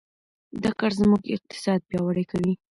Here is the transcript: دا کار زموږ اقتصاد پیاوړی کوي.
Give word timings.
دا 0.63 0.71
کار 0.79 0.91
زموږ 0.99 1.21
اقتصاد 1.35 1.79
پیاوړی 1.89 2.25
کوي. 2.31 2.53